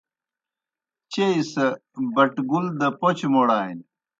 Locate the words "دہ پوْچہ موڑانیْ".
2.79-3.83